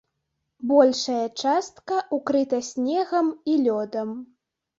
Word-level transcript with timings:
Большая 0.69 1.25
частка 1.41 1.99
ўкрыта 2.17 2.63
снегам 2.71 3.31
і 3.53 3.61
лёдам. 3.69 4.09